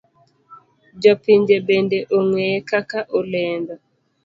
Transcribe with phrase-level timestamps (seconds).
[1.01, 3.73] Jo pinje bende ong'eye kaka olendo.